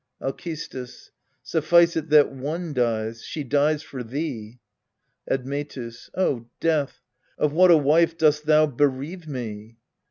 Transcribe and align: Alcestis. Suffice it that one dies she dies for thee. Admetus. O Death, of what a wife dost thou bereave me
Alcestis. 0.19 1.11
Suffice 1.43 1.95
it 1.95 2.09
that 2.09 2.31
one 2.31 2.73
dies 2.73 3.23
she 3.23 3.43
dies 3.43 3.83
for 3.83 4.01
thee. 4.03 4.57
Admetus. 5.29 6.09
O 6.15 6.47
Death, 6.59 7.03
of 7.37 7.53
what 7.53 7.69
a 7.69 7.77
wife 7.77 8.17
dost 8.17 8.47
thou 8.47 8.65
bereave 8.65 9.27
me 9.27 9.77